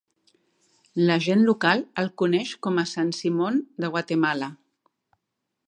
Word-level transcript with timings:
La 1.09 1.17
gent 1.25 1.43
local 1.49 1.83
el 2.03 2.09
coneix 2.21 2.55
com 2.67 2.81
a 2.83 2.87
San 2.95 3.13
Simón 3.21 3.61
de 3.85 3.93
Guatemala. 3.97 4.49